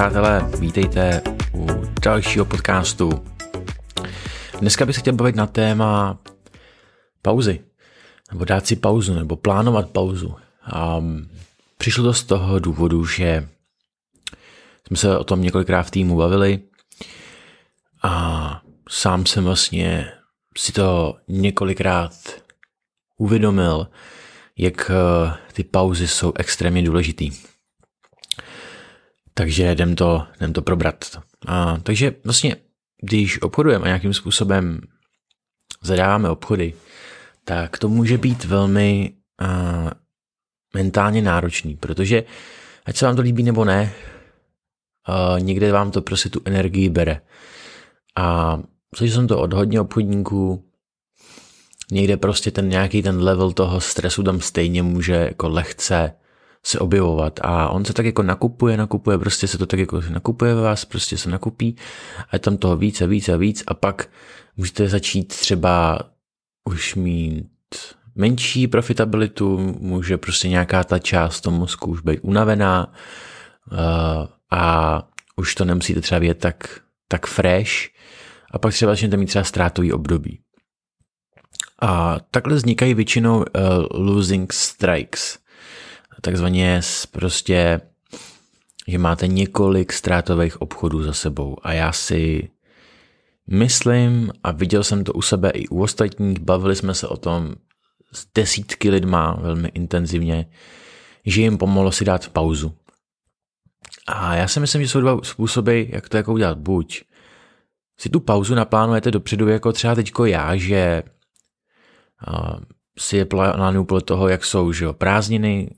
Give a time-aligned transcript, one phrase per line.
[0.00, 1.22] přátelé, vítejte
[1.54, 1.66] u
[2.02, 3.24] dalšího podcastu.
[4.60, 6.18] Dneska bych se chtěl bavit na téma
[7.22, 7.60] pauzy,
[8.32, 10.34] nebo dát si pauzu, nebo plánovat pauzu.
[10.72, 11.00] A
[11.78, 13.48] přišlo to z toho důvodu, že
[14.86, 16.60] jsme se o tom několikrát v týmu bavili
[18.02, 20.12] a sám jsem vlastně
[20.56, 22.12] si to několikrát
[23.16, 23.88] uvědomil,
[24.58, 27.30] jak eh, ty pauzy jsou extrémně důležitý.
[29.40, 31.18] Takže jdem to, jdem to probrat.
[31.46, 32.56] A, takže vlastně,
[33.02, 34.80] když obchodujeme a nějakým způsobem
[35.82, 36.74] zadáváme obchody,
[37.44, 39.12] tak to může být velmi
[39.42, 39.90] a,
[40.74, 42.24] mentálně náročný, protože
[42.84, 43.92] ať se vám to líbí nebo ne,
[45.06, 47.20] a, někde vám to prostě tu energii bere.
[48.16, 48.58] A
[48.96, 50.64] slyšel jsem to od hodně obchodníků,
[51.90, 56.14] někde prostě ten nějaký ten level toho stresu tam stejně může jako lehce
[56.64, 57.40] se objevovat.
[57.42, 60.84] A on se tak jako nakupuje, nakupuje, prostě se to tak jako nakupuje ve vás,
[60.84, 61.76] prostě se nakupí.
[62.30, 63.64] A je tam toho víc a víc a víc.
[63.66, 64.08] A pak
[64.56, 65.98] můžete začít třeba
[66.64, 67.48] už mít
[68.14, 72.92] menší profitabilitu, může prostě nějaká ta část toho mozku už být unavená
[73.72, 73.78] uh,
[74.50, 75.02] a
[75.36, 77.72] už to nemusíte třeba vědět tak, tak fresh.
[78.50, 80.40] A pak třeba začnete mít třeba ztrátový období.
[81.82, 83.44] A takhle vznikají většinou uh,
[83.90, 85.38] losing strikes
[86.20, 87.80] takzvaně prostě,
[88.86, 92.50] že máte několik ztrátových obchodů za sebou a já si
[93.50, 97.54] myslím a viděl jsem to u sebe i u ostatních, bavili jsme se o tom
[98.12, 100.46] s desítky lidma velmi intenzivně,
[101.26, 102.74] že jim pomohlo si dát pauzu.
[104.06, 106.58] A já si myslím, že jsou dva způsoby, jak to jako udělat.
[106.58, 107.02] Buď
[107.98, 111.02] si tu pauzu naplánujete dopředu, jako třeba teďko já, že
[112.98, 115.70] si je plánuju podle toho, jak jsou že jo, prázdniny,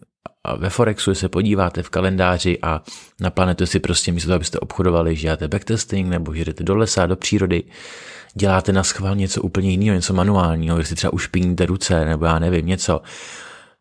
[0.56, 2.82] ve Forexu se podíváte v kalendáři a
[3.20, 7.16] naplánujete si prostě toho, abyste obchodovali, že děláte backtesting nebo že jdete do lesa, do
[7.16, 7.62] přírody,
[8.34, 12.38] děláte na schvál něco úplně jiného, něco manuálního, že si třeba ušpiníte ruce nebo já
[12.38, 13.00] nevím, něco.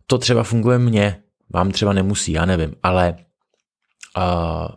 [0.07, 1.17] To třeba funguje mně,
[1.53, 3.15] vám třeba nemusí, já nevím, ale
[4.17, 4.67] uh,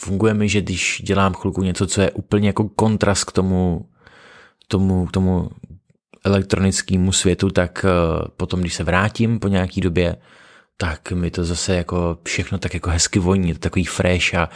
[0.00, 3.88] funguje mi, že když dělám chvilku něco, co je úplně jako kontrast k tomu,
[4.68, 5.50] tomu, tomu
[6.24, 10.16] elektronickému světu, tak uh, potom, když se vrátím po nějaký době,
[10.80, 14.50] tak mi to zase jako všechno tak jako hezky voní, to takový fresh a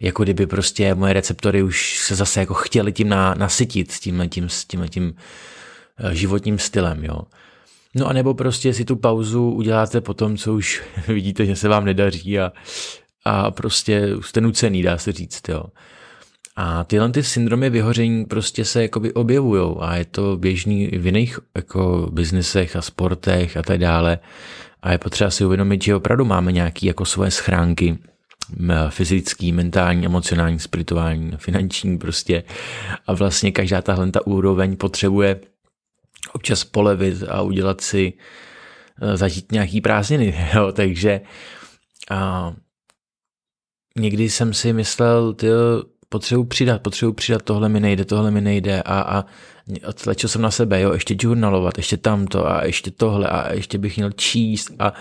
[0.00, 4.28] jako kdyby prostě moje receptory už se zase jako chtěli tím na, nasytit s tímhle
[4.28, 5.14] tím, s tímhle tím
[5.98, 7.20] eh, životním stylem, jo.
[7.94, 11.68] No a nebo prostě si tu pauzu uděláte po tom, co už vidíte, že se
[11.68, 12.52] vám nedaří a,
[13.24, 15.64] a prostě jste nucený, dá se říct, jo.
[16.56, 21.38] A tyhle ty syndromy vyhoření prostě se jakoby objevujou a je to běžný v jiných
[21.56, 24.18] jako biznesech a sportech a tak dále.
[24.82, 27.98] A je potřeba si uvědomit, že opravdu máme nějaké jako svoje schránky,
[28.88, 32.44] fyzický, mentální, emocionální, spirituální, finanční prostě.
[33.06, 35.40] A vlastně každá tahle ta úroveň potřebuje
[36.32, 38.12] občas polevit a udělat si
[39.02, 41.20] e, zažít nějaký prázdniny, jo, takže
[42.10, 42.52] a
[43.98, 45.46] někdy jsem si myslel, ty
[46.08, 49.24] potřebuji přidat, potřebuji přidat, tohle mi nejde, tohle mi nejde a, a
[50.04, 53.96] tlačil jsem na sebe, jo, ještě žurnalovat, ještě tamto a ještě tohle a ještě bych
[53.96, 54.92] měl číst a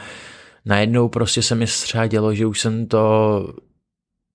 [0.66, 3.54] najednou prostě se mi třeba dělo, že už jsem to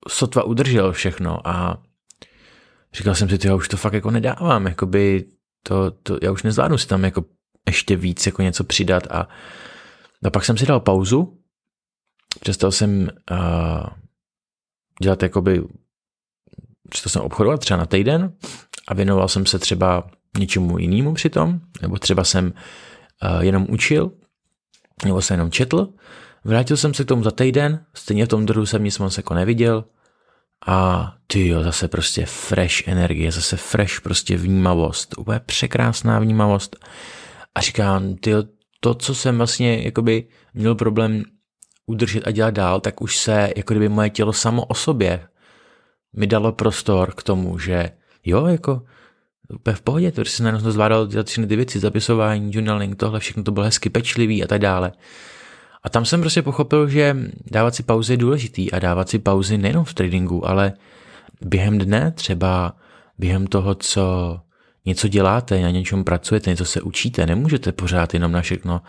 [0.08, 1.82] sotva udržel všechno a
[2.94, 5.24] říkal jsem si, já už to fakt jako nedávám, jakoby
[5.62, 7.24] to, to, já už nezvládnu si tam jako
[7.66, 9.28] ještě víc jako něco přidat a,
[10.24, 11.38] a pak jsem si dal pauzu,
[12.40, 13.86] přestal jsem uh,
[15.02, 15.62] dělat jakoby
[16.92, 18.32] přestal jsem obchodovat třeba na týden
[18.88, 20.04] a věnoval jsem se třeba
[20.38, 24.10] něčemu jinému přitom, nebo třeba jsem uh, jenom učil,
[25.04, 25.88] nebo jsem jenom četl.
[26.44, 29.34] Vrátil jsem se k tomu za týden, stejně v tom druhu jsem nic moc jako
[29.34, 29.84] neviděl
[30.66, 36.76] a ty jo, zase prostě fresh energie, zase fresh prostě vnímavost, úplně překrásná vnímavost.
[37.54, 38.32] A říkám, ty
[38.80, 41.22] to, co jsem vlastně jakoby měl problém
[41.86, 45.28] udržet a dělat dál, tak už se jako kdyby moje tělo samo o sobě
[46.16, 47.90] mi dalo prostor k tomu, že
[48.24, 48.82] jo, jako
[49.54, 53.42] úplně v pohodě, protože jsem najednou zvládal dělat všechny ty věci, zapisování, journaling, tohle všechno
[53.42, 54.92] to bylo hezky pečlivý a tak dále.
[55.82, 57.16] A tam jsem prostě pochopil, že
[57.50, 60.72] dávat si pauzy je důležitý a dávat si pauzy nejenom v tradingu, ale
[61.40, 62.76] během dne, třeba
[63.18, 64.40] během toho, co
[64.84, 68.80] něco děláte, na něčem pracujete, něco se učíte, nemůžete pořád jenom na všechno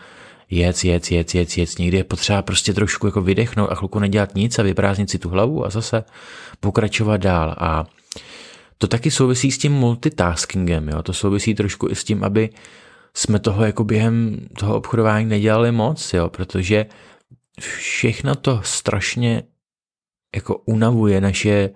[0.50, 1.78] jec, jec, jec, jec, jec.
[1.78, 5.28] Někdy je potřeba prostě trošku jako vydechnout a chvilku nedělat nic a vyprázdnit si tu
[5.28, 6.04] hlavu a zase
[6.60, 7.54] pokračovat dál.
[7.58, 7.86] A
[8.78, 11.02] to taky souvisí s tím multitaskingem, jo?
[11.02, 12.50] to souvisí trošku i s tím, aby
[13.14, 16.28] jsme toho jako během toho obchodování nedělali moc, jo?
[16.28, 16.86] protože
[17.60, 19.42] všechno to strašně
[20.34, 21.70] jako unavuje naše,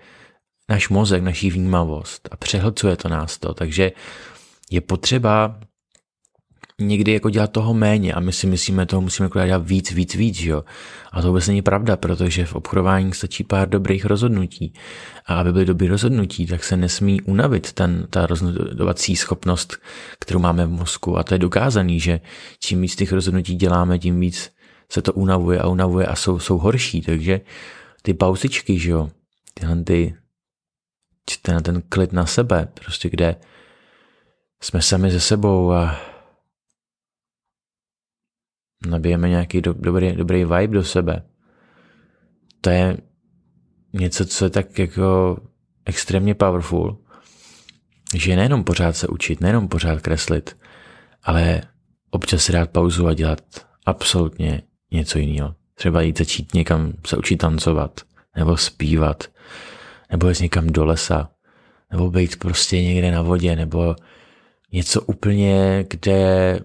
[0.68, 3.92] náš mozek, naší vnímavost a přehlcuje to nás to, takže
[4.70, 5.60] je potřeba
[6.80, 10.14] někdy jako dělat toho méně a my si myslíme, toho musíme jako dělat víc, víc,
[10.14, 10.64] víc, jo.
[11.12, 14.72] A to vůbec není pravda, protože v obchodování stačí pár dobrých rozhodnutí.
[15.26, 19.76] A aby byly dobré rozhodnutí, tak se nesmí unavit ten, ta rozhodovací schopnost,
[20.18, 21.18] kterou máme v mozku.
[21.18, 22.20] A to je dokázaný, že
[22.60, 24.52] čím víc těch rozhodnutí děláme, tím víc
[24.90, 27.00] se to unavuje a unavuje a jsou, jsou horší.
[27.02, 27.40] Takže
[28.02, 29.10] ty pauzičky, že jo,
[29.54, 30.14] tyhle ty,
[31.42, 33.36] ten, ten klid na sebe, prostě kde
[34.62, 36.00] jsme sami ze sebou a
[38.86, 41.22] nabijeme nějaký do, dobrý, dobrý vibe do sebe.
[42.60, 42.96] To je
[43.92, 45.38] něco, co je tak jako
[45.84, 46.98] extrémně powerful,
[48.14, 50.56] že nejenom pořád se učit, nejenom pořád kreslit,
[51.22, 51.62] ale
[52.10, 53.40] občas si dát pauzu a dělat
[53.86, 55.54] absolutně něco jiného.
[55.74, 58.00] Třeba jít začít někam se učit tancovat,
[58.36, 59.24] nebo zpívat,
[60.10, 61.30] nebo jít někam do lesa,
[61.90, 63.96] nebo být prostě někde na vodě, nebo
[64.72, 66.60] něco úplně, kde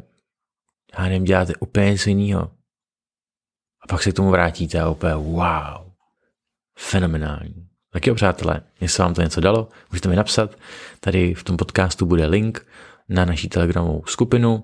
[0.98, 2.52] já nevím, děláte úplně něco jiného.
[3.82, 5.92] A pak se k tomu vrátíte a úplně wow,
[6.80, 7.68] fenomenální.
[7.92, 10.56] Tak jo, přátelé, jestli vám to něco dalo, můžete mi napsat.
[11.00, 12.66] Tady v tom podcastu bude link
[13.10, 14.64] na naší telegramovou skupinu,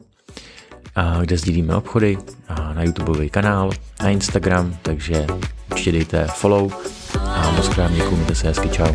[1.22, 2.18] kde sdílíme obchody,
[2.48, 3.72] a na YouTubeový kanál,
[4.04, 5.28] na Instagram, takže
[5.72, 6.74] určitě dejte follow
[7.20, 8.94] a moc krát děkuji, mějte se hezky, čau.